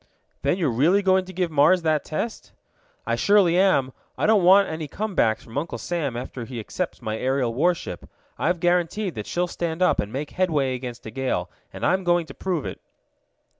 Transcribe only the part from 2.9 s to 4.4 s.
"I surely am. I